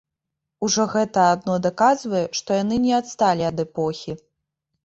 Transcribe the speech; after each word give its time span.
Ужо 0.67 0.85
гэта 0.93 1.25
адно 1.33 1.57
даказвае, 1.67 2.23
што 2.39 2.49
яны 2.63 2.75
не 2.87 2.93
адсталі 3.01 3.49
ад 3.51 3.57
эпохі. 3.69 4.19